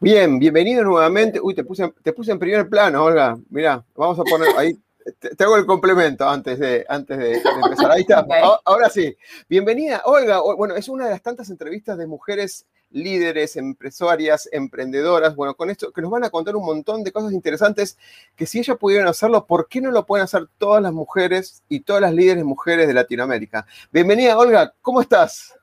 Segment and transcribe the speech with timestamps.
[0.00, 1.40] Bien, bienvenido nuevamente.
[1.40, 3.36] Uy, te puse, te puse en primer plano, Olga.
[3.50, 4.78] Mira, vamos a poner ahí.
[5.18, 7.90] Te, hago el complemento antes de, antes de, empezar.
[7.90, 8.24] Ahí está.
[8.64, 9.16] Ahora sí.
[9.48, 10.40] Bienvenida, Olga.
[10.56, 15.90] Bueno, es una de las tantas entrevistas de mujeres líderes, empresarias, emprendedoras, bueno, con esto
[15.90, 17.98] que nos van a contar un montón de cosas interesantes
[18.36, 21.80] que si ellas pudieron hacerlo, ¿por qué no lo pueden hacer todas las mujeres y
[21.80, 23.66] todas las líderes mujeres de Latinoamérica?
[23.92, 25.57] Bienvenida, Olga, ¿cómo estás?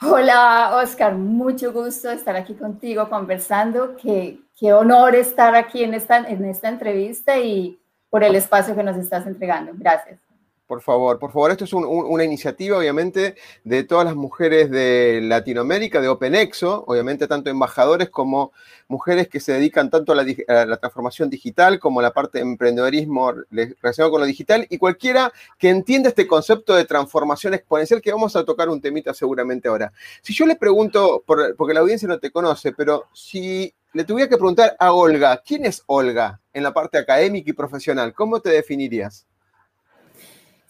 [0.00, 3.96] Hola, Oscar, mucho gusto estar aquí contigo conversando.
[3.96, 8.84] Qué, qué honor estar aquí en esta, en esta entrevista y por el espacio que
[8.84, 9.72] nos estás entregando.
[9.74, 10.27] Gracias.
[10.68, 16.02] Por favor, por favor, esto es una iniciativa, obviamente, de todas las mujeres de Latinoamérica,
[16.02, 18.52] de OpenExo, obviamente, tanto embajadores como
[18.86, 23.32] mujeres que se dedican tanto a la, transformación digital como a la parte de emprendedorismo
[23.50, 28.36] relacionado con lo digital y cualquiera que entienda este concepto de transformación exponencial que vamos
[28.36, 29.90] a tocar un temita seguramente ahora.
[30.20, 34.36] Si yo le pregunto, porque la audiencia no te conoce, pero si le tuviera que
[34.36, 38.12] preguntar a Olga, ¿quién es Olga en la parte académica y profesional?
[38.12, 39.26] ¿Cómo te definirías?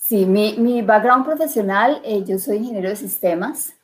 [0.08, 3.74] Sí, mi, background profesional, eh, yo soy ingeniero de sistemas.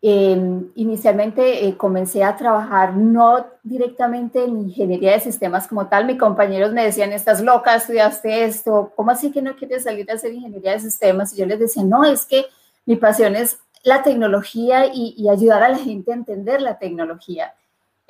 [0.00, 6.06] Em, inicialmente eh, comencé a trabajar no directamente en ingeniería de sistemas como tal.
[6.06, 10.14] Mis compañeros me decían, estás loca, estudiaste esto, ¿cómo así que no quieres salir a
[10.14, 11.34] hacer ingeniería de sistemas?
[11.34, 12.46] Y yo les decía, no, es que
[12.86, 17.52] mi pasión es la tecnología y, y ayudar a la gente a entender la tecnología.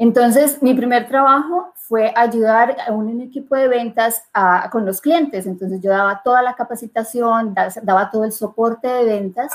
[0.00, 4.22] Entonces, mi primer trabajo fue ayudar a un equipo de ventas
[4.70, 5.44] con los clientes.
[5.44, 9.50] Entonces, yo daba toda la capacitación, daba todo el soporte de ventas.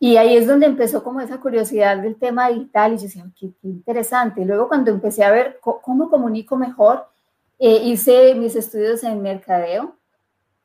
[0.00, 3.52] Y ahí es donde empezó como esa curiosidad del tema digital y yo decía, qué,
[3.62, 4.44] interesante.
[4.44, 7.06] Luego cuando empecé a ver cómo comunico mejor,
[7.58, 9.94] eh, hice mis estudios en mercadeo,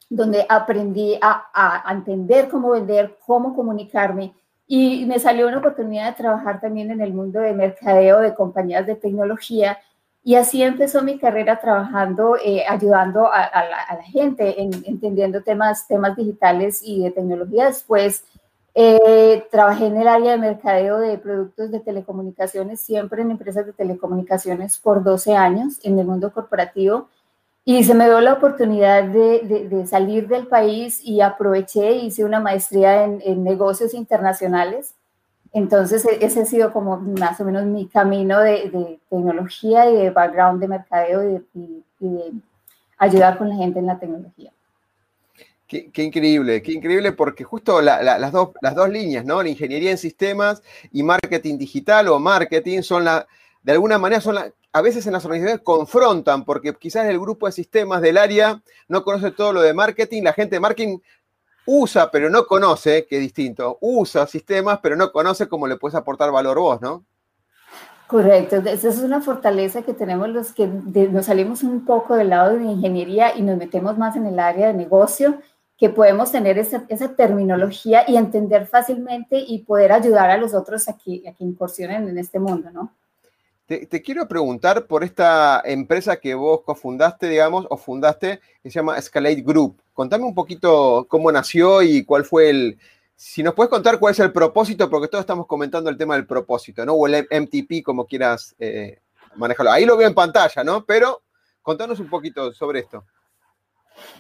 [0.10, 4.34] donde aprendí a, a entender cómo vender, cómo comunicarme
[4.68, 8.88] y me salió una oportunidad de trabajar también en el mundo de mercadeo de compañías
[8.88, 9.78] de tecnología.
[10.24, 16.16] Y así empezó mi carrera trabajando, eh, ayudando a, la, gente, en, entendiendo temas, temas
[16.16, 17.66] digitales y de tecnología.
[17.66, 18.24] Después
[18.74, 23.74] eh, trabajé en el área de mercadeo de productos de telecomunicaciones, siempre en empresas de
[23.74, 27.10] telecomunicaciones por 12 años en el mundo corporativo.
[27.66, 33.06] Y se me dio la oportunidad de, salir del país y aproveché, hice una maestría
[33.06, 34.96] en, negocios internacionales.
[35.54, 40.10] Entonces, e, ese ha sido como más o menos mi camino de, tecnología y de
[40.10, 42.34] background de mercadeo y, de
[42.98, 44.52] ayudar con la gente en la tecnología.
[45.66, 49.42] Qué, increíble, qué increíble porque justo las, dos, las dos líneas, ¿no?
[49.42, 53.26] La ingeniería en sistemas y marketing digital o marketing son la,
[53.64, 57.46] de alguna manera son la, a veces en las organizaciones confrontan, porque quizás el grupo
[57.46, 60.98] de sistemas del área no conoce todo lo de marketing, la gente de marketing
[61.66, 65.96] usa, pero no conoce, que es distinto, usa sistemas, pero no conoce cómo le puedes
[65.96, 67.06] aportar valor vos, ¿no?
[68.08, 72.58] Correcto, esa es una fortaleza que tenemos los que nos salimos un poco del lado
[72.58, 75.40] de ingeniería y nos metemos más en el área de negocio,
[75.78, 76.86] que podemos tener esa,
[77.16, 82.08] terminología y entender fácilmente y poder ayudar a los otros a que, a que incursionen
[82.08, 82.94] en este mundo, ¿no?
[83.90, 88.98] Te, quiero preguntar por esta empresa que vos cofundaste, digamos, o fundaste, que se llama
[88.98, 89.82] Escalate Group.
[89.94, 92.80] Contame un poquito cómo nació y cuál fue el...
[93.16, 96.26] Si nos puedes contar cuál es el propósito, porque todos estamos comentando el tema del
[96.26, 96.94] propósito, ¿no?
[96.94, 99.00] O el MTP, como quieras eh,
[99.36, 99.72] manejarlo.
[99.72, 100.84] Ahí lo veo en pantalla, ¿no?
[100.86, 101.22] Pero
[101.62, 103.06] contanos un poquito sobre esto.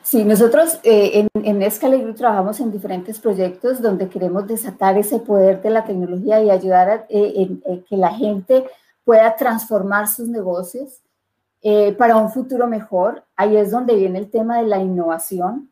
[0.02, 5.20] Sí, nosotros eh, en, en Escalate Group trabajamos en diferentes proyectos donde queremos desatar ese
[5.20, 7.50] poder de la tecnología y ayudar a eh,
[7.90, 8.66] que la gente
[9.04, 11.02] pueda transformar sus negocios
[11.62, 13.24] eh, para un futuro mejor.
[13.36, 15.70] Ahí es donde viene el tema de la innovación.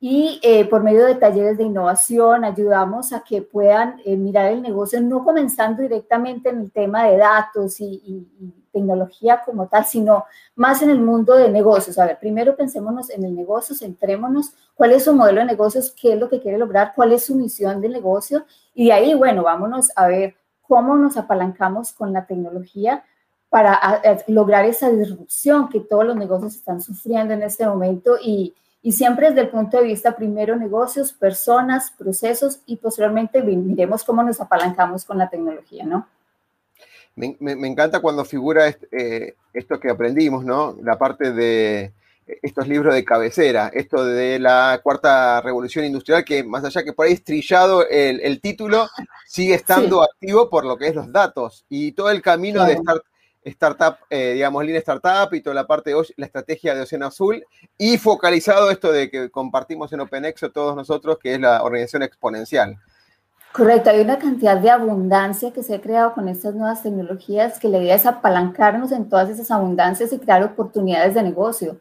[0.00, 4.60] Y eh, por medio de talleres de innovación ayudamos a que puedan eh, mirar el
[4.60, 8.28] negocio, no comenzando directamente en el tema de datos y,
[8.70, 10.24] tecnología como tal, sino
[10.56, 11.96] más en el mundo de negocios.
[11.98, 16.14] A ver, primero pensémonos en el negocio, centrémonos, cuál es su modelo de negocios, qué
[16.14, 18.44] es lo que quiere lograr, cuál es su misión de negocio,
[18.74, 20.34] y de ahí, bueno, vámonos a ver
[20.68, 23.04] cómo nos apalancamos con la tecnología
[23.48, 28.52] para lograr esa disrupción que todos los negocios están sufriendo en este momento y,
[28.82, 34.22] y siempre desde el punto de vista primero negocios, personas, procesos y posteriormente miremos cómo
[34.22, 36.06] nos apalancamos con la tecnología, ¿no?
[37.16, 37.36] Me,
[37.68, 40.76] encanta cuando figura eh, esto que aprendimos, ¿no?
[40.82, 41.92] La parte de
[42.26, 47.06] estos libros de cabecera, esto de la cuarta revolución industrial, que más allá que por
[47.06, 48.88] ahí estrillado el, título,
[49.26, 53.02] sigue estando activo por lo que es los datos y todo el camino de estar
[53.44, 57.44] startup, eh, digamos, línea startup y toda la parte de la estrategia de Océano Azul
[57.76, 62.78] y focalizado esto de que compartimos en OpenExo todos nosotros, que es la organización exponencial.
[63.52, 67.68] Correcto, hay una cantidad de abundancia que se ha creado con estas nuevas tecnologías que
[67.68, 71.80] la idea es apalancarnos en todas esas abundancias y crear oportunidades de negocio.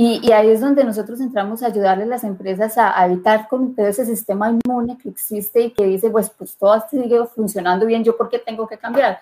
[0.00, 3.86] Y, ahí es donde nosotros entramos a ayudarle a las empresas a, evitar con todo
[3.86, 8.16] ese sistema inmune que existe y que dice, pues, pues todo sigue funcionando bien, ¿yo
[8.16, 9.18] por qué tengo que cambiar?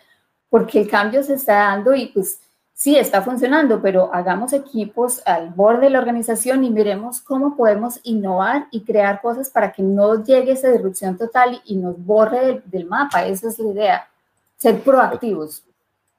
[0.48, 2.40] porque el cambio se está dando y pues
[2.72, 8.00] sí está funcionando, pero hagamos equipos al borde de la organización y miremos cómo podemos
[8.04, 12.86] innovar y crear cosas para que no llegue esa disrupción total y nos borre del,
[12.86, 13.26] mapa.
[13.26, 14.08] Esa es la idea,
[14.56, 15.62] ser proactivos.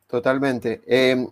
[0.08, 0.82] Totalmente.
[0.86, 1.28] Eh,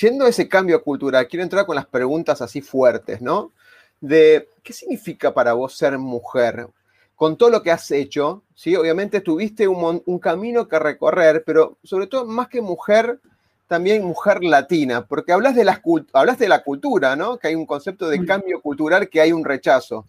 [0.00, 3.52] yendo a ese cambio cultural, quiero entrar con las preguntas así fuertes, ¿no?
[4.00, 6.68] De, ¿qué significa para vos ser mujer?
[7.16, 8.74] con todo lo que has hecho, ¿sí?
[8.76, 13.20] Obviamente tuviste un, camino que recorrer, pero sobre todo más que mujer,
[13.68, 15.80] también mujer latina, porque hablas de, las,
[16.12, 17.38] hablas de la cultura, ¿no?
[17.38, 20.06] Que hay un concepto de cambio cultural, que hay un rechazo.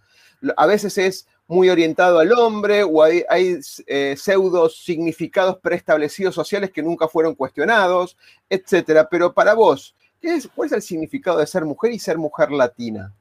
[0.58, 6.72] A veces es muy orientado al hombre o hay, hay eh, pseudo significados preestablecidos sociales
[6.72, 8.18] que nunca fueron cuestionados,
[8.50, 9.08] etcétera.
[9.10, 12.52] Pero para vos, ¿qué es, ¿cuál es el significado de ser mujer y ser mujer
[12.52, 13.14] latina?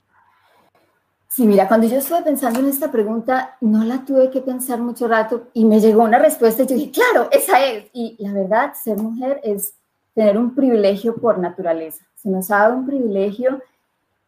[1.29, 5.09] Sí, mira, cuando yo estuve pensando en esta pregunta, no la tuve que pensar mucho
[5.09, 7.87] rato y me llegó una respuesta y yo dije, claro, esa es.
[7.93, 9.75] Y la verdad, ser mujer es
[10.15, 12.07] tener un privilegio por naturaleza.
[12.15, 13.61] Se nos ha dado un privilegio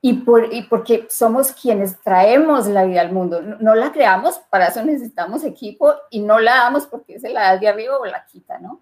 [0.08, 3.42] y, por, y porque somos quienes traemos la vida al mundo.
[3.42, 7.58] No, la creamos, para eso necesitamos equipo y no la damos porque se la da
[7.58, 8.78] de arriba o la quita, ¿no?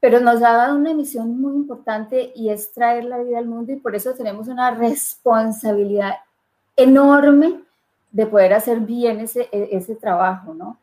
[0.00, 3.72] Pero nos ha dado una misión muy importante y es traer la vida al mundo
[3.72, 6.16] y por eso tenemos una responsabilidad
[6.76, 7.62] enorme
[8.10, 10.76] de poder hacer bien ese, e, ese trabajo, ¿no?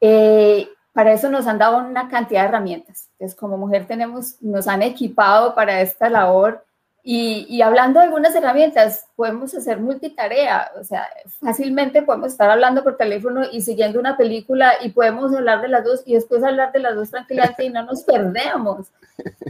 [0.00, 3.10] Eh, para eso nos han dado una cantidad de herramientas.
[3.12, 6.63] Entonces, como mujer tenemos, nos han equipado para esta labor
[7.06, 11.06] y, y, hablando de algunas herramientas, podemos hacer multitarea, o sea,
[11.38, 15.84] fácilmente podemos estar hablando por teléfono y siguiendo una película y podemos hablar de las
[15.84, 18.90] dos y después hablar de las dos tranquilamente y no nos perdemos.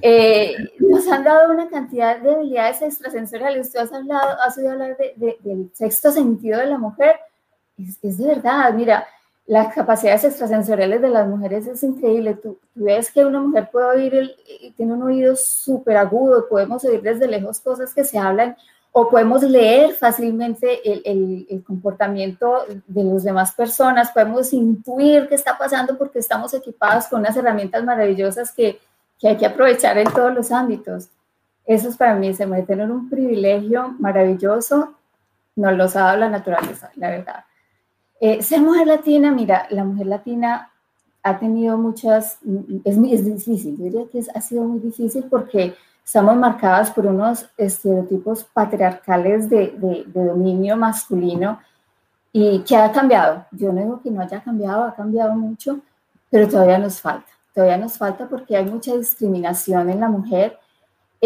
[0.02, 3.72] Eh, nos han dado una cantidad de habilidades extrasensoriales.
[3.72, 7.20] Tú has hablado, has oído hablar de, del sexto sentido de la mujer.
[7.78, 9.06] Es, es, de verdad, mira,
[9.46, 12.34] las capacidades extrasensoriales de las mujeres es increíble.
[12.34, 14.36] Tú, ves que una mujer puede oír, el,
[14.76, 18.56] tiene un oído súper agudo, podemos oír desde lejos cosas que se hablan
[18.96, 25.98] o podemos leer fácilmente el, comportamiento de las demás personas, podemos intuir qué está pasando
[25.98, 28.78] porque estamos equipados con unas herramientas maravillosas que,
[29.18, 31.08] que hay que aprovechar en todos los ámbitos.
[31.66, 34.94] Eso es para mí, se me tener un privilegio maravilloso,
[35.56, 37.44] nos lo ha dado la naturaleza, la verdad.
[38.26, 40.70] Eh, ser mujer latina, mira, la mujer latina
[41.22, 42.38] ha tenido muchas,
[42.82, 48.44] es, difícil, yo diría que ha sido muy difícil porque estamos marcadas por unos estereotipos
[48.44, 51.60] patriarcales de, de, de, dominio masculino
[52.32, 53.44] y que ha cambiado.
[53.50, 55.80] Yo no digo que no haya cambiado, ha cambiado mucho,
[56.30, 57.30] pero todavía nos falta.
[57.52, 60.58] Todavía nos falta porque hay mucha discriminación en la mujer.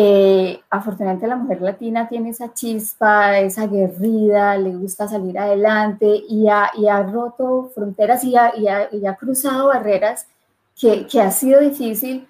[0.00, 6.47] Eh, afortunadamente la mujer latina tiene esa chispa, esa aguerrida, le gusta salir adelante y
[6.47, 10.28] ha, y ha roto fronteras y ha, y ha, y ha cruzado barreras
[10.81, 12.28] que, que, ha sido difícil,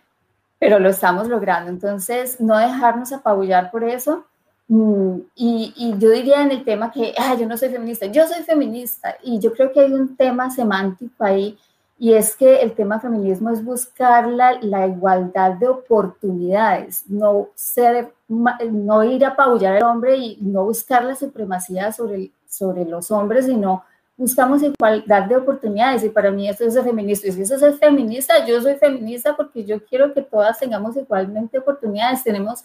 [0.59, 1.69] pero lo estamos logrando.
[1.69, 4.25] Entonces, no dejarnos apabullar por eso.
[4.69, 8.27] Mm, y, y, yo diría en el tema que ah, yo no soy feminista, yo
[8.27, 11.59] soy feminista y yo creo que hay un tema semántico ahí
[11.99, 18.13] y es que el tema feminismo es buscar la, la, igualdad de oportunidades, no, ser,
[18.29, 23.47] no ir a apabullar al hombre y no buscar la supremacía sobre, sobre los hombres,
[23.47, 23.83] sino
[24.17, 26.05] buscamos igualdad de oportunidades.
[26.05, 27.27] Y para mí eso es ser feminista.
[27.27, 31.59] Y si eso es feminista, yo soy feminista porque yo quiero que todas tengamos igualmente
[31.59, 32.23] oportunidades.
[32.23, 32.63] Tenemos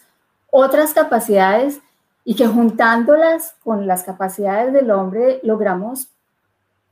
[0.52, 1.80] otras capacidades
[2.24, 6.13] y que juntándolas con las capacidades del hombre logramos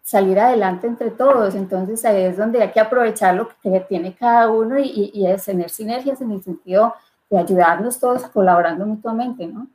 [0.01, 1.55] salir adelante entre todos.
[1.55, 5.45] Entonces ahí es donde hay que aprovechar lo que tiene cada uno y, y, es
[5.45, 6.93] tener sinergias en el sentido
[7.37, 9.67] ayudarnos todos colaborando mutuamente, ¿no?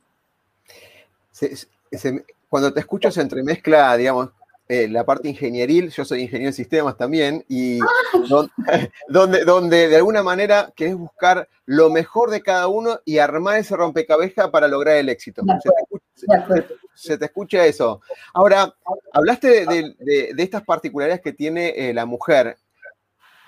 [2.49, 4.29] cuando te escucho se entremezcla, digamos,
[4.69, 7.79] eh, la parte ingenieril, yo soy ingeniero de sistemas también, y
[9.07, 13.77] donde, donde, de alguna manera querés buscar lo mejor de cada uno y armar ese
[13.77, 15.41] rompecabezas para lograr el éxito.
[16.93, 18.01] Se te, escucha, eso.
[18.33, 18.73] Ahora,
[19.13, 22.57] hablaste de, estas particularidades que tiene eh, la mujer.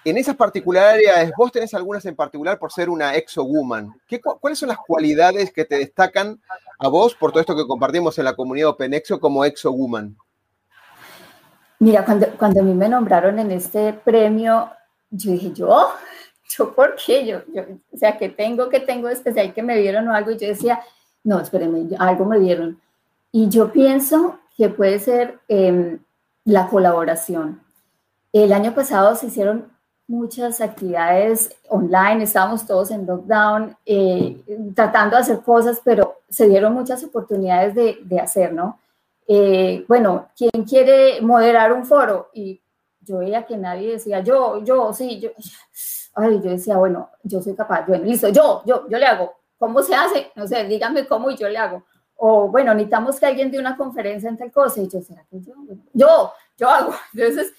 [0.05, 3.93] En esas particularidades, vos tenés algunas en particular por ser una exo-woman.
[4.39, 6.41] ¿Cuáles son las cualidades que te destacan
[6.77, 10.15] a vos por todo esto que compartimos en la comunidad OpenExo como exo-woman?
[11.79, 14.69] Mira, cuando, cuando a mí me nombraron en este premio,
[15.09, 15.89] yo dije, ¿yo?
[16.57, 17.25] ¿Yo por qué?
[17.25, 20.31] Yo, yo, o sea, que tengo, que tengo especial, que me vieron o algo.
[20.31, 20.81] Y yo decía,
[21.23, 22.79] no, espérenme, algo me vieron.
[23.31, 25.99] Y yo pienso que puede ser em,
[26.43, 27.61] la colaboración.
[28.33, 29.71] El año pasado se hicieron
[30.07, 34.41] muchas actividades online, estábamos todos en lockdown, eh,
[34.75, 38.79] tratando de hacer cosas, pero se dieron muchas oportunidades de, de hacer, ¿no?
[39.31, 42.31] Eh, bueno, ¿quién quiere moderar un foro?
[42.33, 42.59] Y
[42.99, 45.29] yo veía que nadie decía, yo, yo, sí, yo.
[46.15, 49.31] Ay, yo decía, bueno, yo soy capaz, bueno, listo, yo, yo, yo le hago.
[49.59, 50.31] ¿Cómo se hace?
[50.35, 51.83] No sé, díganme cómo y yo le hago.
[52.15, 54.81] O bueno, necesitamos que alguien dé una conferencia en tal cosa.
[54.81, 55.53] Y yo, ¿será que yo?
[55.93, 56.93] Yo, yo hago.
[57.13, 57.53] Entonces,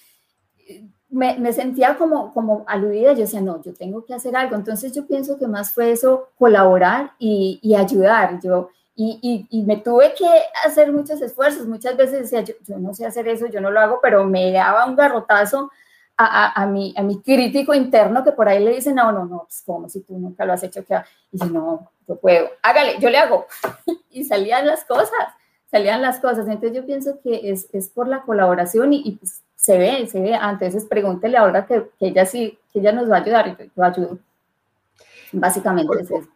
[1.08, 3.12] me, me, sentía como, como aludida.
[3.12, 4.56] Yo decía, no, yo tengo que hacer algo.
[4.56, 8.40] Entonces, yo pienso que más fue eso, colaborar y, y ayudar.
[8.42, 10.28] Yo, y, y, me tuve que
[10.64, 11.66] hacer muchos esfuerzos.
[11.66, 14.52] Muchas veces decía, yo, yo, no sé hacer eso, yo no lo hago, pero me
[14.52, 15.70] daba un garrotazo
[16.16, 19.24] a, a, a, mi, a mi crítico interno que por ahí le dicen, no, no,
[19.24, 20.84] no, pues como si tú nunca lo has hecho.
[20.84, 20.96] Que...
[21.32, 23.46] Y yo, no, yo puedo, hágale, yo le hago.
[24.10, 25.10] y salían las cosas,
[25.70, 26.46] salían las cosas.
[26.46, 30.20] Entonces yo pienso que es, es por la colaboración y, y pues, se ve, se
[30.20, 30.34] ve.
[30.34, 33.70] Ah, entonces pregúntele ahora que, que, ella sí, que ella nos va a ayudar y
[33.74, 34.18] yo ayudo.
[35.32, 36.28] Básicamente es eso.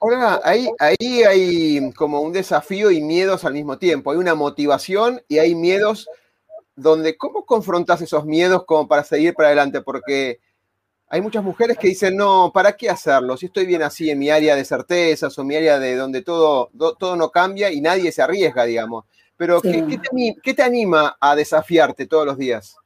[0.00, 4.10] Ahora, ahí, ahí hay como un desafío y miedos al mismo tiempo.
[4.10, 6.08] Hay una motivación y hay miedos
[6.74, 9.82] donde, ¿cómo confrontas esos miedos como para seguir para adelante?
[9.82, 10.40] Porque
[11.08, 13.36] hay muchas mujeres que dicen, no, ¿para qué hacerlo?
[13.36, 16.70] Si estoy bien así en mi área de certezas o mi área de donde todo,
[16.98, 19.04] todo no cambia y nadie se arriesga, digamos.
[19.36, 19.84] Pero, ¿qué,
[20.42, 22.76] ¿qué, te, anima a desafiarte todos los días?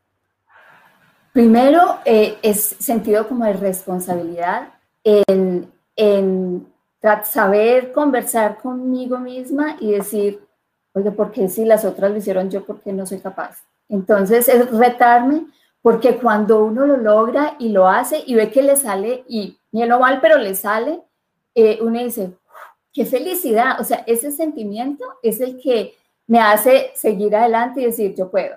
[1.33, 6.67] Primero, eh, es sentido como de responsabilidad en, en
[7.25, 10.47] saber conversar conmigo misma y decir,
[10.93, 13.65] oye, ¿por qué si las otras lo hicieron yo, por qué no soy capaz?
[13.89, 15.47] Entonces es retarme,
[15.83, 19.93] porque cuando uno lo logra y lo hace y ve que le sale, y bien
[19.93, 21.03] o mal, pero le sale,
[21.55, 22.33] eh, uno dice,
[22.93, 23.81] qué felicidad.
[23.81, 25.95] O sea, ese sentimiento es el que
[26.27, 28.57] me hace seguir adelante y decir, yo puedo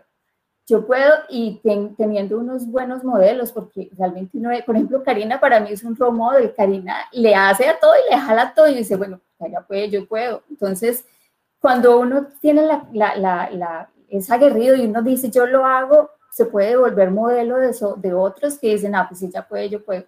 [0.67, 1.61] yo puedo y
[1.97, 6.17] teniendo unos buenos modelos, porque realmente uno, por ejemplo, Karina para mí es un role
[6.17, 9.89] model, Karina le hace a todo y le jala todo y dice, bueno, ya puede,
[9.89, 10.43] yo puedo.
[10.49, 11.05] Entonces,
[11.61, 16.45] cuando uno tiene la, la, la, es aguerrido y uno dice, yo lo hago, se
[16.45, 19.83] puede volver modelo de, eso, de otros que dicen, ah, pues si ya puede, yo
[19.83, 20.03] puedo.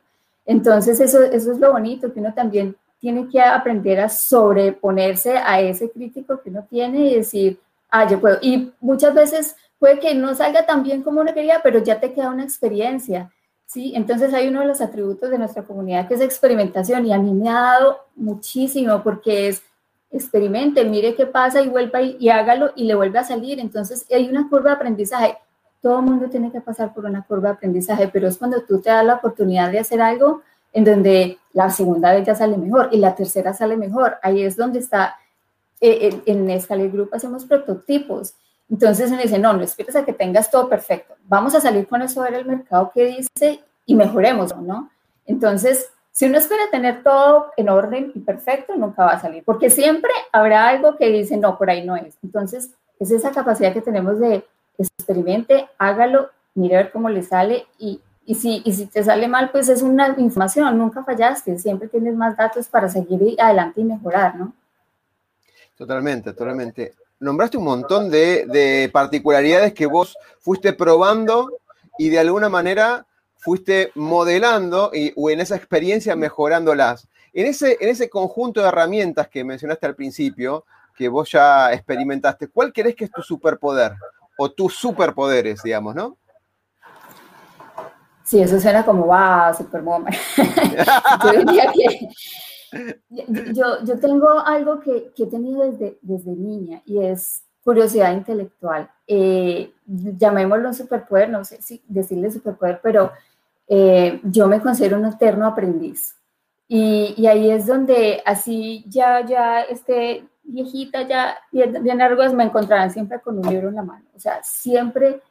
[0.45, 5.61] Entonces, eso, eso es lo bonito, que uno también tiene que aprender a sobreponerse a
[5.61, 7.57] ese crítico que uno tiene y decir,
[7.89, 8.37] ah, yo puedo.
[8.41, 12.13] Y muchas veces puede que no salga tan bien como uno quería, pero ya te
[12.13, 13.31] queda una experiencia,
[13.65, 13.93] ¿sí?
[13.95, 17.33] Entonces hay uno de los atributos de nuestra comunidad que es experimentación y a mí
[17.33, 19.63] me ha dado muchísimo porque es
[20.11, 23.59] experimente, mire qué pasa y vuelva y, y hágalo y le vuelve a salir.
[23.59, 25.37] Entonces hay una curva de aprendizaje.
[25.81, 28.89] Todo mundo tiene que pasar por una curva de aprendizaje, pero es cuando tú te
[28.89, 30.41] das la oportunidad de hacer algo
[30.73, 34.17] en donde la segunda vez ya sale mejor y la tercera sale mejor.
[34.21, 35.15] Ahí es donde está,
[35.79, 38.35] eh, en, en Group hacemos prototipos
[38.69, 41.15] entonces me dice, no, no esperes a que tengas todo perfecto.
[41.25, 44.91] Vamos a salir con eso a ver el mercado que dice y mejoremos, ¿no?
[45.25, 49.69] Entonces, si uno espera tener todo en orden y perfecto, nunca va a salir, porque
[49.69, 52.15] siempre habrá algo que dice, no, por ahí no es.
[52.23, 54.45] Entonces, es esa capacidad que tenemos de
[54.77, 59.27] experimente, hágalo, mire a ver cómo le sale y, y, si, y si te sale
[59.27, 63.85] mal, pues es una información, nunca fallaste, siempre tienes más datos para seguir adelante y
[63.85, 64.53] mejorar, ¿no?
[65.75, 71.51] Totalmente, totalmente nombraste un montón de, particularidades que vos fuiste probando
[71.97, 73.05] y de alguna manera
[73.37, 77.07] fuiste modelando y, o en esa experiencia mejorándolas.
[77.33, 82.47] En ese, en ese conjunto de herramientas que mencionaste al principio, que vos ya experimentaste,
[82.47, 83.93] ¿cuál crees que es tu superpoder?
[84.37, 86.17] O tus superpoderes, digamos, ¿no?
[88.23, 90.13] Sí, eso suena como, va, superwoman.
[91.23, 92.09] Yo diría que
[93.53, 98.89] yo, yo tengo algo que, que, he tenido desde, desde niña y es curiosidad intelectual.
[99.07, 103.11] Eh, llamémoslo superpoder, no sé si decirle superpoder, pero
[103.67, 106.15] eh, yo me considero un eterno aprendiz.
[106.67, 111.99] Y, y, ahí es donde así ya, ya, este viejita, ya bien, bien
[112.35, 114.05] me encontrarán siempre con un libro en la mano.
[114.15, 115.21] O sea, siempre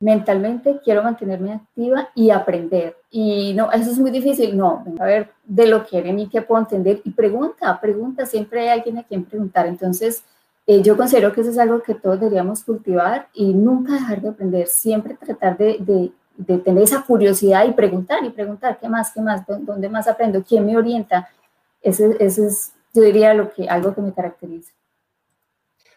[0.00, 2.96] mentalmente quiero mantenerme activa y aprender.
[3.10, 4.56] Y no, eso es muy difícil.
[4.56, 7.00] No, a ver de lo que quieren y qué puedo entender.
[7.04, 9.66] Y pregunta, pregunta, siempre hay alguien a quien preguntar.
[9.66, 10.22] Entonces,
[10.66, 14.28] eh, yo considero que eso es algo que todos deberíamos cultivar y nunca dejar de
[14.28, 19.12] aprender, siempre tratar de, de, de tener esa curiosidad y preguntar y preguntar, ¿qué más,
[19.12, 21.28] qué más, dónde más aprendo, quién me orienta?
[21.80, 24.72] Ese, ese es, yo diría, lo que, algo que me caracteriza.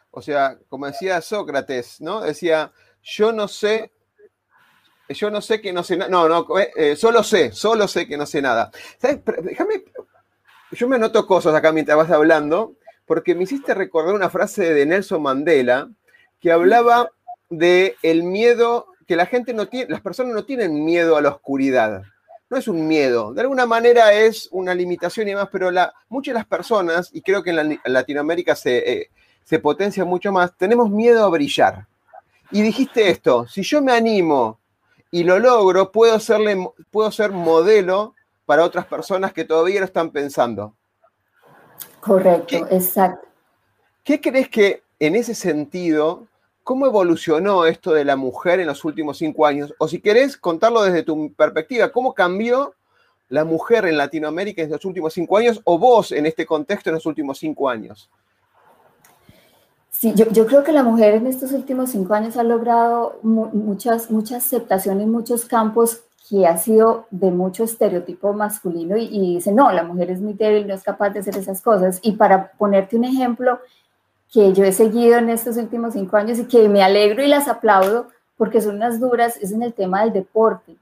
[0.10, 2.22] O sea, como decía Sócrates, ¿no?
[2.22, 2.72] Decía,
[3.04, 3.92] yo no sé,
[5.10, 8.08] yo no sé que no sé nada, no, no, eh, eh, solo sé, solo sé
[8.08, 8.72] que no sé nada.
[9.02, 9.84] Déjame,
[10.72, 14.86] yo me anoto cosas acá mientras vas hablando, porque me hiciste recordar una frase de
[14.86, 15.90] Nelson Mandela
[16.40, 17.12] que hablaba
[17.50, 22.04] de miedo, que la gente no tiene, las personas no tienen miedo a la oscuridad.
[22.50, 25.72] No es un miedo, de alguna manera es una limitación y demás, pero
[26.10, 29.10] muchas de las personas, y creo que en, Latinoamérica se, eh,
[29.46, 31.88] se potencia mucho más, tenemos miedo a brillar
[32.52, 34.60] y dijiste esto, si yo me animo
[35.10, 36.58] y lo logro, puedo, serle,
[36.90, 38.16] puedo ser modelo
[38.46, 40.76] para otras personas que todavía lo están pensando.
[42.00, 43.28] Correcto, exacto.
[44.04, 46.28] ¿Qué crees que en ese sentido,
[46.64, 49.74] cómo evolucionó esto de la mujer en los últimos cinco años?
[49.78, 52.74] O si querés contarlo desde tu perspectiva, ¿cómo cambió
[53.30, 56.96] la mujer en Latinoamérica en los últimos cinco años o vos en este contexto en
[56.96, 58.10] los últimos cinco años?
[59.92, 64.10] Sí, yo, yo, creo que la mujer en estos últimos cinco años ha logrado muchas,
[64.10, 69.52] mucha aceptación en muchos campos que ha sido de mucho estereotipo masculino y, y dice,
[69.52, 72.00] no, la mujer es muy débil, no es capaz de hacer esas cosas.
[72.02, 73.60] Y para ponerte un ejemplo
[74.32, 77.48] que yo he seguido en estos últimos cinco años y que me alegro y las
[77.48, 78.08] aplaudo
[78.38, 80.76] porque son unas duras, es en el tema del deporte.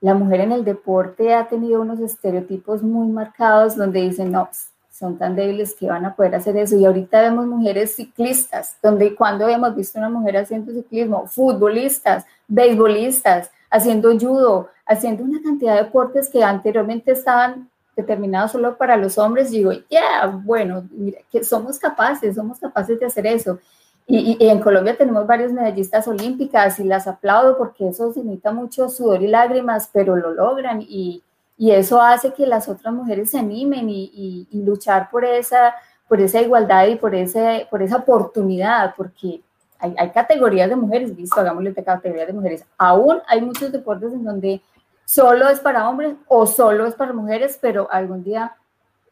[0.00, 4.48] La mujer en el deporte ha tenido unos estereotipos muy marcados donde dicen, no,
[4.94, 6.76] son tan débiles que van a poder hacer eso.
[6.76, 13.50] Y ahorita vemos mujeres ciclistas, donde cuando hemos visto una mujer haciendo ciclismo, futbolistas, beisbolistas,
[13.70, 19.50] haciendo judo, haciendo una cantidad de deportes que anteriormente estaban determinados solo para los hombres,
[19.50, 23.58] digo, ya, bueno, mira, que somos capaces, somos capaces de hacer eso.
[24.06, 28.88] Y, y, en Colombia tenemos varios medallistas olímpicas y las aplaudo porque eso necesita mucho
[28.88, 31.24] sudor y lágrimas, pero lo logran y,
[31.56, 35.74] y eso hace que las otras mujeres se animen y, luchar por esa,
[36.08, 39.40] por esa igualdad y por, ese, por esa oportunidad, porque
[39.78, 42.64] hay, categorías de mujeres, listo, hagámosle de categorías de mujeres.
[42.78, 44.62] Aún hay muchos deportes en donde
[45.04, 48.56] solo es para hombres o solo es para mujeres, pero algún día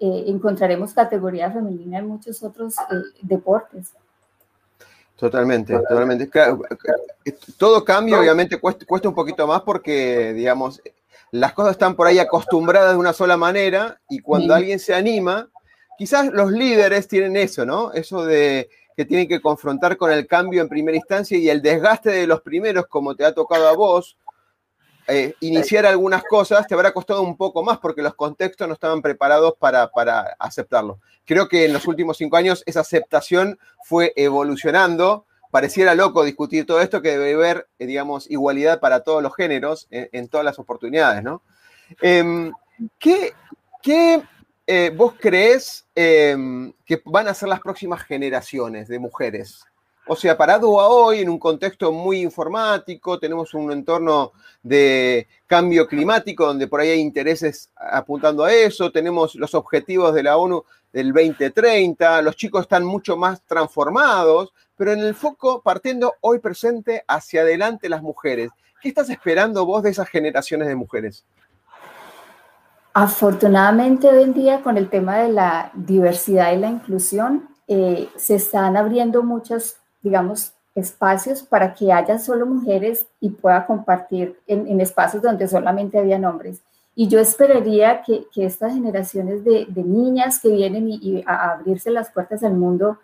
[0.00, 3.92] eh, encontraremos categoría femenina en muchos otros eh, deportes.
[5.16, 6.28] Totalmente, totalmente.
[7.56, 10.82] todo cambio obviamente cuesta, cuesta un poquito más porque, digamos,
[11.32, 15.48] las cosas están por ahí acostumbradas de una sola manera y cuando alguien se anima,
[15.96, 17.90] quizás los líderes tienen eso, ¿no?
[17.92, 22.10] Eso de que tienen que confrontar con el cambio en primera instancia y el desgaste
[22.10, 24.18] de los primeros, como te ha tocado a vos,
[25.08, 29.00] eh, iniciar algunas cosas te habrá costado un poco más porque los contextos no estaban
[29.00, 31.00] preparados para, para aceptarlo.
[31.24, 36.80] Creo que en los últimos cinco años esa aceptación fue evolucionando pareciera loco discutir todo
[36.80, 41.22] esto, que debe haber, eh, digamos, igualdad para todos los géneros en, todas las oportunidades,
[41.22, 41.42] ¿no?
[42.00, 42.50] Em,
[42.98, 43.34] ¿Qué,
[44.66, 49.62] eh, vos crees em, que van a ser las próximas generaciones de mujeres?
[50.06, 55.86] O sea, parado a hoy, en un contexto muy informático, tenemos un entorno de cambio
[55.86, 60.64] climático donde por ahí hay intereses apuntando a eso, tenemos los objetivos de la ONU
[60.94, 67.04] del 2030, los chicos están mucho más transformados, pero en el foco partiendo hoy presente
[67.06, 68.50] hacia adelante las mujeres.
[68.80, 71.24] ¿Qué estás esperando vos de esas generaciones de mujeres?
[72.92, 78.34] Afortunadamente hoy en día con el tema de la diversidad y la inclusión eh, se
[78.34, 85.22] están abriendo muchos, digamos, espacios para que haya solo mujeres y pueda compartir en, espacios
[85.22, 86.60] donde solamente había hombres.
[86.96, 92.42] Y yo esperaría que, estas generaciones de, niñas que vienen y, a abrirse las puertas
[92.42, 92.98] al mundo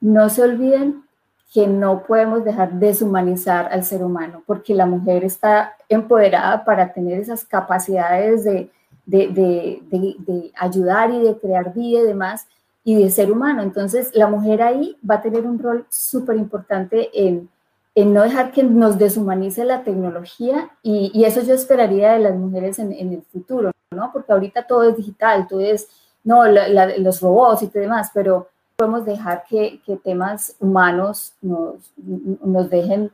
[0.00, 1.05] no se olviden
[1.52, 7.20] que no podemos dejar deshumanizar al ser humano, porque la mujer está empoderada para tener
[7.20, 8.70] esas capacidades de,
[9.06, 12.46] de, ayudar y de crear vida y demás,
[12.84, 13.62] y de ser humano.
[13.62, 17.48] Entonces, la mujer ahí va a tener un rol súper importante en,
[17.94, 22.78] en, no dejar que nos deshumanice la tecnología, y, eso yo esperaría de las mujeres
[22.78, 24.10] en, el futuro, ¿no?
[24.12, 25.88] Porque ahorita todo es digital, todo es,
[26.24, 33.10] no, los robots y demás, pero podemos dejar que, temas humanos nos, nos dejen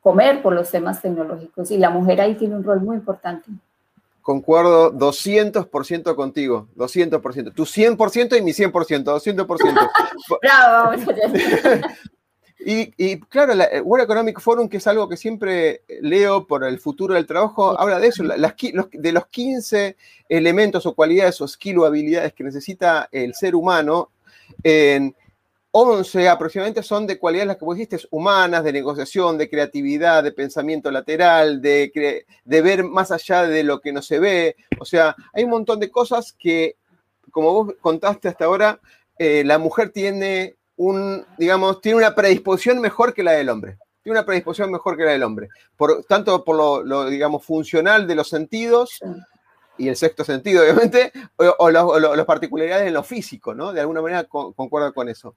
[0.00, 3.48] comer por los temas tecnológicos y la mujer ahí tiene un rol muy importante.
[4.20, 7.54] concuerdo 200% contigo, 200%.
[7.54, 9.90] Tu 100% y mi 100%, 200%.
[10.42, 10.92] Bravo.
[12.68, 17.14] Y, claro, el World Economic Forum, que es algo que siempre leo por el futuro
[17.14, 19.96] del trabajo, habla de eso, de los 15
[20.28, 24.10] elementos o cualidades o skill o habilidades que necesita el ser humano,
[24.62, 25.14] en
[25.78, 30.32] 11 aproximadamente son de cualidades las que vos dijiste, humanas, de negociación, de creatividad, de
[30.32, 34.56] pensamiento lateral, de, ver más allá de lo que no se ve.
[34.80, 36.76] O sea, hay un montón de cosas que,
[37.30, 38.80] como vos contaste hasta ahora,
[39.18, 43.76] eh, la mujer tiene un, digamos, tiene una predisposición mejor que la del hombre.
[44.02, 45.48] Tiene una predisposición mejor que la del hombre.
[45.76, 48.98] Por, tanto por lo, digamos, funcional de los sentidos
[49.78, 53.72] y el sexto sentido, obviamente, o, las particularidades en lo físico, ¿no?
[53.72, 55.36] De alguna manera concuerda con eso.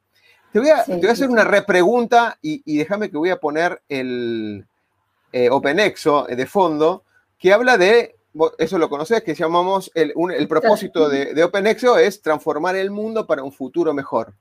[0.52, 4.66] Te voy a, hacer una repregunta y, y déjame que voy a poner el
[5.32, 7.04] eh, OpenExo de fondo,
[7.38, 8.16] que habla de,
[8.58, 13.28] eso lo conoces, que llamamos el, el propósito de, de OpenExo es transformar el mundo
[13.28, 14.34] para un futuro mejor.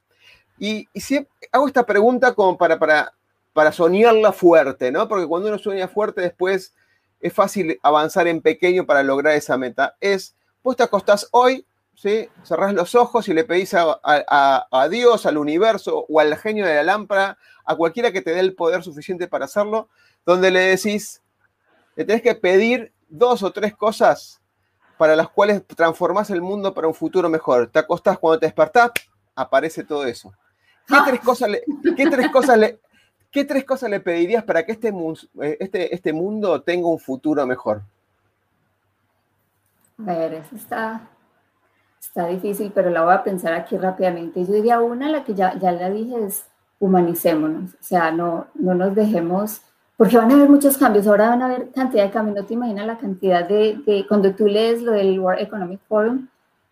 [0.58, 3.12] Y, y hago esta pregunta como para, para,
[3.52, 5.08] para soñarla fuerte, ¿no?
[5.08, 6.74] Porque cuando uno sueña fuerte después
[7.20, 9.96] es fácil avanzar en pequeño para lograr esa meta.
[10.00, 12.28] Es, vos te acostás hoy, ¿sí?
[12.44, 16.74] cerrás los ojos y le pedís a, a, Dios, al universo o al genio de
[16.74, 19.88] la lámpara, a cualquiera que te dé el poder suficiente para hacerlo,
[20.24, 21.22] donde le decís,
[21.96, 24.40] le tenés que pedir dos o tres cosas
[24.96, 27.68] para las cuales transformás el mundo para un futuro mejor.
[27.68, 28.90] Te acostás cuando te despertás,
[29.34, 30.32] aparece todo eso.
[30.86, 31.62] ¿Qué tres cosas le,
[31.96, 32.80] qué tres cosas le,
[33.30, 37.46] qué tres cosas le pedirías para que este, eh, este, este mundo tenga un futuro
[37.46, 37.82] mejor?
[40.06, 41.08] A ver, eso está,
[42.00, 44.44] está difícil, pero la voy a pensar aquí rápidamente.
[44.44, 46.46] Yo diría una, la que ya, ya la dije, es
[46.78, 47.74] humanicémonos.
[47.74, 49.62] O sea, no, no nos dejemos,
[49.96, 51.06] porque van a haber muchos cambios.
[51.08, 52.36] Ahora van a haber cantidad de cambios.
[52.36, 56.28] No te imaginas la cantidad de, de cuando tú lees lo del World Economic Forum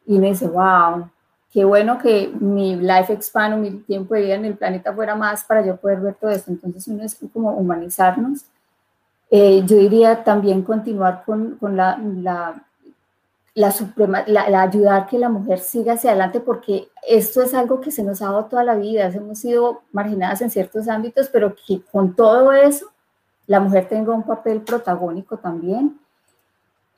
[0.07, 1.11] y me dice, wow,
[1.57, 5.15] qué bueno que mi life expand o mi tiempo de vida en el planeta fuera
[5.15, 6.51] más para yo poder ver todo esto.
[6.51, 8.45] Entonces uno es como humanizarnos.
[9.31, 12.63] Eh, yo diría también continuar con, con la, la,
[13.55, 17.91] la, suprema, la, ayudar que la mujer siga hacia adelante porque esto es algo que
[17.91, 19.07] se nos ha dado toda la vida.
[19.07, 22.93] Hemos sido marginadas en ciertos ámbitos, pero que con todo eso
[23.47, 25.99] la mujer tenga un papel protagónico también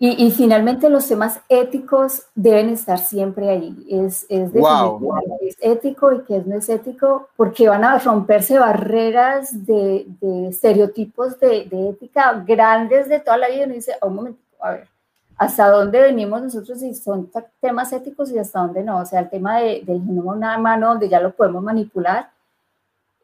[0.00, 3.84] y, finalmente los temas éticos deben estar siempre ahí.
[3.90, 10.06] Es, es, es ético y qué no es ético, porque van a romperse barreras de,
[10.20, 13.62] de estereotipos de, de, ética grandes de toda la vida.
[13.62, 14.88] Y uno dice, un momento, a ver,
[15.36, 17.28] ¿hasta dónde venimos nosotros y son
[17.60, 18.98] temas éticos y hasta dónde no?
[19.00, 22.30] O sea, el tema de, del genoma humano, donde ya lo podemos manipular,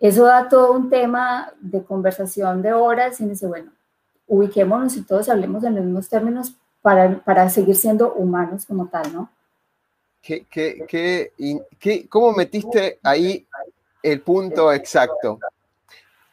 [0.00, 3.70] eso da todo un tema de conversación de horas y dice, bueno,
[4.26, 9.10] ubiquémonos y todos hablemos en los mismos términos para, para seguir siendo humanos como tal,
[9.10, 9.30] ¿no?
[10.20, 11.32] ¿Qué, qué,
[11.80, 13.46] qué, cómo metiste ahí
[14.02, 15.38] el punto exacto?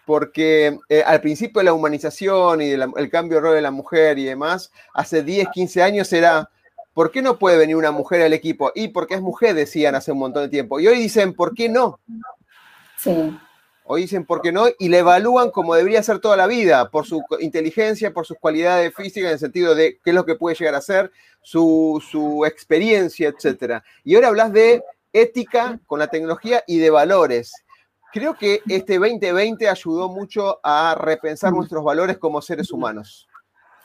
[0.06, 4.20] Porque eh, al principio de la humanización y el cambio de rol de la mujer
[4.20, 6.50] y demás, hace 10, 15 años era,
[6.94, 8.74] ¿por qué no puede venir una mujer al equipo?
[8.76, 10.82] Y porque es mujer, decían hace un montón de tiempo.
[10.82, 11.98] Y hoy dicen, ¿por qué no?
[12.98, 13.40] Sí.
[13.84, 17.06] Hoy dicen por qué no y le evalúan como debería ser toda la vida, por
[17.06, 20.56] su inteligencia, por sus cualidades físicas, en el sentido de qué es lo que puede
[20.56, 23.84] llegar a ser, su, su experiencia, etc.
[24.04, 27.54] Y ahora hablas de ética con la tecnología y de valores.
[28.14, 33.28] Creo que este 2020 ayudó mucho a repensar nuestros valores como seres humanos.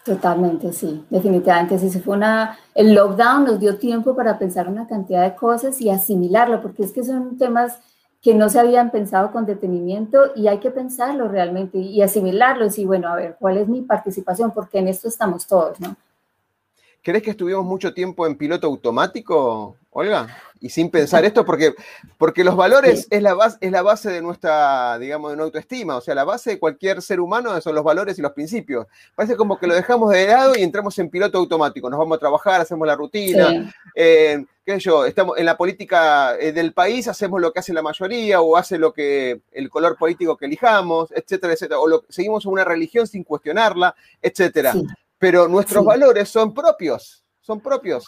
[0.05, 1.79] Totalmente, sí, definitivamente.
[1.79, 5.91] Sí, fue una, el lockdown nos dio tiempo para pensar una cantidad de cosas y
[5.91, 7.81] asimilarlo, porque es que son temas
[8.27, 12.85] que no se habían pensado con detenimiento y hay que pensarlo realmente y asimilarlos y
[12.85, 14.51] bueno, a ver, ¿cuál es mi participación?
[14.51, 15.95] Porque en esto estamos todos, ¿no?
[17.05, 20.27] ¿Crees que estuvimos mucho tiempo en piloto automático, Olga?
[20.59, 21.77] Y sin pensar esto, porque,
[22.19, 25.95] porque los valores es, la base, es la base de nuestra, digamos, de nuestra autoestima.
[25.95, 28.89] O sea, la base de cualquier ser humano son los valores y los principios.
[29.15, 31.89] Parece como que lo dejamos de lado y entramos en piloto automático.
[31.89, 33.73] Nos vamos a trabajar, hacemos la rutina.
[33.95, 37.73] Eh, qué sé yo, estamos en la política eh, del país, hacemos lo que hace
[37.73, 41.81] la mayoría o hace lo que el color político que elijamos, etcétera, etcétera.
[41.81, 44.75] O lo, seguimos una religión sin cuestionarla, etcétera
[45.19, 48.07] pero nuestros valores son propios, son propios.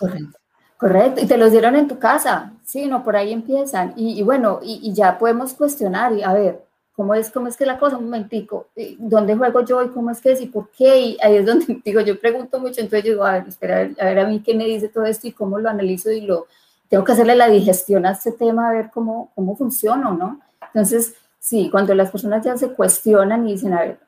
[0.76, 1.20] Correcto.
[1.20, 3.94] y te los dieron en tu casa, sí, no, por ahí empiezan.
[3.96, 6.62] Y, bueno, y, ya podemos cuestionar y a ver,
[6.98, 7.96] ¿cómo es, cómo es que la cosa?
[7.96, 8.66] Un momentico,
[8.98, 11.00] ¿dónde juego yo y cómo es que es y por qué?
[11.00, 14.04] Y ahí es donde digo, yo pregunto mucho, entonces yo digo, a ver, espera, a
[14.04, 16.48] ver a mí qué me dice todo esto y cómo lo analizo y lo,
[16.88, 20.40] tengo que hacerle la digestión a este tema, a ver cómo, cómo funciona, ¿no?
[20.61, 24.00] Entonces, sí, cuando las personas ya se cuestionan y dicen, a ver,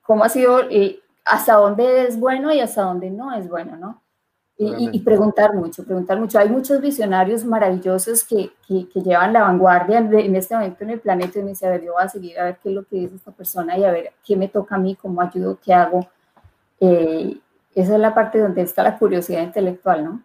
[0.00, 0.62] ¿cómo ha sido
[1.26, 4.00] hasta dónde es bueno y hasta dónde no es bueno, ¿no?
[4.58, 6.38] Y, preguntar mucho, preguntar mucho.
[6.38, 11.38] Hay muchos visionarios maravillosos que, que, llevan la vanguardia en este momento en el planeta
[11.38, 12.96] y me dice, a ver, yo voy a seguir a ver qué es lo que
[12.96, 16.08] dice esta persona y a ver qué me toca a mí, cómo ayudo, qué hago.
[16.80, 17.36] Eh,
[17.74, 20.22] esa es la parte donde está la curiosidad intelectual, ¿no?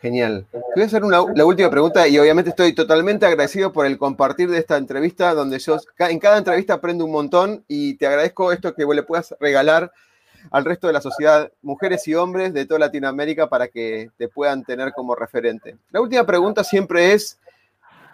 [0.00, 0.46] Genial.
[0.52, 4.58] voy a hacer la última pregunta y obviamente estoy totalmente agradecido por el compartir de
[4.58, 8.84] esta entrevista donde yo en cada entrevista aprendo un montón y te agradezco esto que
[8.84, 9.90] le puedas regalar
[10.50, 14.64] al resto de la sociedad, mujeres y hombres de toda Latinoamérica, para que te puedan
[14.64, 15.76] tener como referente.
[15.90, 17.38] La última pregunta siempre es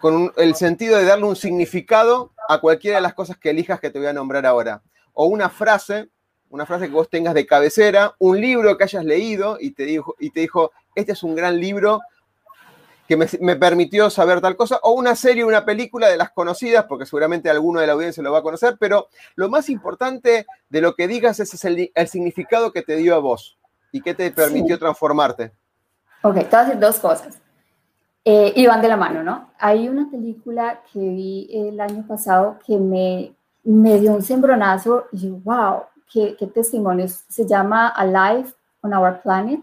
[0.01, 3.89] con el sentido de darle un significado a cualquiera de las cosas que elijas que
[3.89, 4.81] te voy a nombrar ahora.
[5.13, 6.09] O una frase,
[6.49, 10.15] una frase que vos tengas de cabecera, un libro que hayas leído y te dijo,
[10.19, 12.01] y te dijo este es un gran libro
[13.07, 17.05] que me, permitió saber tal cosa, o una serie, una película de las conocidas, porque
[17.05, 20.95] seguramente alguno de la audiencia lo va a conocer, pero lo más importante de lo
[20.95, 23.57] que digas es el, significado que te dio a vos
[23.91, 25.51] y que te permitió transformarte.
[26.21, 27.39] Ok, te voy a decir dos cosas.
[28.25, 29.51] Eh, y van de la mano, ¿no?
[29.59, 35.27] Hay una película que vi el año pasado que me, me dio un sembronazo y
[35.27, 37.25] yo, wow, qué, qué testimonios.
[37.27, 39.59] Se llama Alive on Our Planet,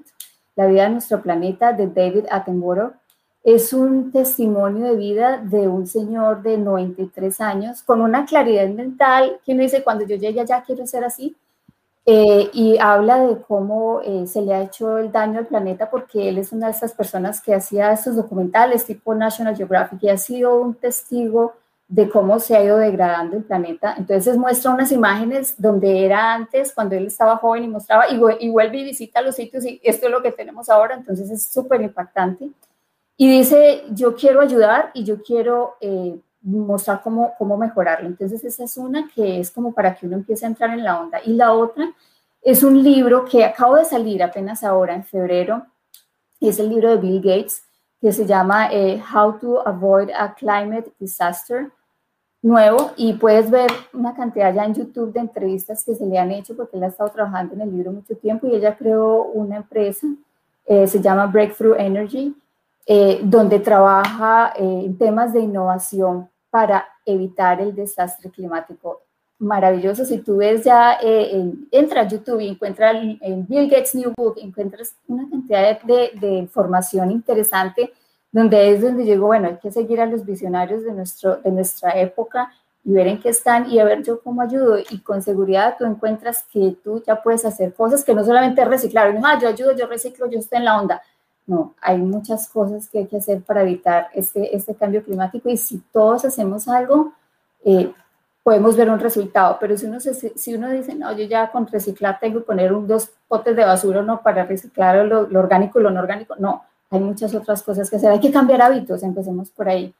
[0.56, 2.99] la vida de nuestro planeta, de David Attenborough
[3.42, 9.38] es un testimonio de vida de un señor de 93 años con una claridad mental
[9.44, 11.36] que uno dice, cuando yo llegue allá quiero ser así.
[12.06, 16.30] Eh, y habla de cómo eh, se le ha hecho el daño al planeta porque
[16.30, 20.16] él es una de esas personas que hacía estos documentales tipo National Geographic y ha
[20.16, 21.54] sido un testigo
[21.88, 23.94] de cómo se ha ido degradando el planeta.
[23.98, 28.48] Entonces muestra unas imágenes donde era antes, cuando él estaba joven y mostraba, y, y
[28.48, 31.82] vuelve y visita los sitios y esto es lo que tenemos ahora, entonces es súper
[31.82, 32.50] impactante.
[33.20, 38.08] Y dice, yo quiero ayudar y yo quiero eh, mostrar cómo, cómo mejorarlo.
[38.08, 40.98] Entonces esa es una que es como para que uno empiece a entrar en la
[40.98, 41.20] onda.
[41.22, 41.92] Y la otra
[42.40, 45.66] es un libro que acabo de salir apenas ahora en febrero.
[46.40, 47.62] Es el libro de Bill Gates
[48.00, 51.70] que se llama eh, How to Avoid a Climate Disaster
[52.40, 56.30] nuevo y puedes ver una cantidad ya en YouTube de entrevistas que se le han
[56.30, 59.58] hecho porque él ha estado trabajando en el libro mucho tiempo y ella creó una
[59.58, 60.06] empresa,
[60.64, 62.34] eh, se llama Breakthrough Energy
[62.92, 69.02] eh, donde trabaja eh, en temas de innovación para evitar el desastre climático.
[69.38, 74.12] Maravilloso, si tú ves ya, eh, entra a YouTube y encuentras en Bill Gates New
[74.16, 77.92] Book, encuentras una cantidad de, información interesante,
[78.32, 81.92] donde es donde digo, bueno, hay que seguir a los visionarios de, nuestro, de nuestra
[81.92, 82.50] época
[82.84, 84.78] y ver en qué están y a ver yo cómo ayudo.
[84.90, 89.14] Y con seguridad tú encuentras que tú ya puedes hacer cosas que no solamente reciclar,
[89.14, 91.00] no, ah, yo ayudo, yo reciclo, yo estoy en la onda.
[91.50, 95.56] No, hay muchas cosas que hay que hacer para evitar este, este cambio climático y
[95.56, 97.12] si todos hacemos algo,
[97.64, 97.92] eh,
[98.44, 102.20] podemos ver un resultado, pero si uno, si uno dice, no, yo ya con reciclar
[102.20, 105.90] tengo que poner un, dos potes de basura no para reciclar lo, orgánico y lo
[105.90, 109.68] no orgánico, no, hay muchas otras cosas que hacer, hay que cambiar hábitos, empecemos por
[109.68, 109.92] ahí,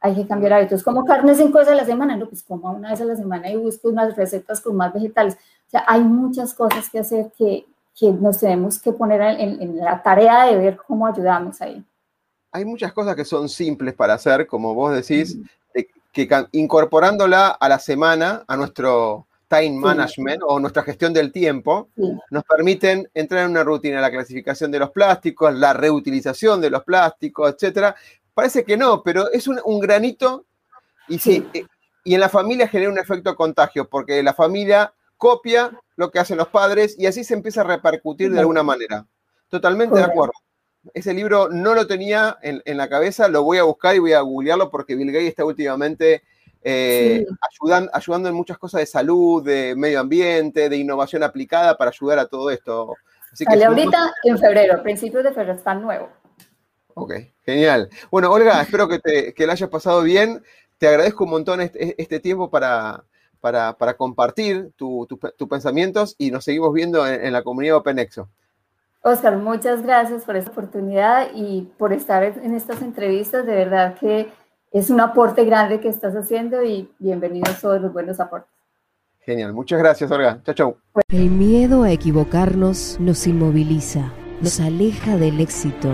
[0.00, 2.90] hay que cambiar hábitos, como carne cinco veces a la semana, no, pues como una
[2.90, 5.34] vez a la semana y busco unas recetas con más vegetales,
[5.66, 7.64] o sea, hay muchas cosas que hacer que,
[7.98, 11.84] que nos tenemos que poner en, la tarea de ver cómo ayudamos ahí.
[12.52, 15.38] Hay muchas cosas que son simples para hacer, como vos decís,
[16.12, 21.88] que incorporándola a la semana, a nuestro time management o nuestra gestión del tiempo,
[22.30, 26.84] nos permiten entrar en una rutina, la clasificación de los plásticos, la reutilización de los
[26.84, 27.94] plásticos, etcétera.
[28.32, 30.46] Parece que no, pero es un, granito
[31.08, 31.46] y, sí.
[31.52, 31.66] Eh,
[32.04, 35.70] y en la familia genera un efecto contagio, porque la familia copia
[36.00, 39.06] lo que hacen los padres y así se empieza a repercutir de alguna manera.
[39.50, 40.32] Totalmente de acuerdo.
[40.94, 44.22] Ese libro no lo tenía en, la cabeza, lo voy a buscar y voy a
[44.22, 46.22] googlearlo porque Bill Gates está últimamente
[46.62, 47.26] eh,
[47.92, 52.26] ayudando en muchas cosas de salud, de medio ambiente, de innovación aplicada para ayudar a
[52.26, 52.94] todo esto.
[53.30, 56.08] Así que ahorita en febrero, principios de febrero, está nuevo.
[56.94, 57.12] Ok,
[57.44, 57.90] genial.
[58.10, 60.42] Bueno, Olga, espero que, te, que lo hayas pasado bien.
[60.78, 63.04] Te agradezco un montón este, este tiempo para,
[63.40, 65.08] para, compartir tus
[65.48, 68.28] pensamientos y nos seguimos viendo en, la comunidad OpenExo.
[69.02, 73.46] Oscar, muchas gracias por esta oportunidad y por estar en estas entrevistas.
[73.46, 74.30] De verdad que
[74.72, 78.50] es un aporte grande que estás haciendo y bienvenidos todos los buenos aportes.
[79.20, 80.40] Genial, muchas gracias, Olga.
[80.44, 80.76] Chao, chao.
[81.08, 85.88] El miedo a equivocarnos nos inmoviliza, nos aleja del éxito.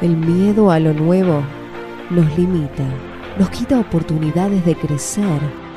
[0.00, 1.42] El miedo a lo nuevo
[2.10, 2.84] nos limita,
[3.38, 5.40] nos quita oportunidades de crecer